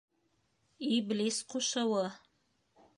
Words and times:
Иблис 0.95 1.39
ҡушыуы. 1.55 2.05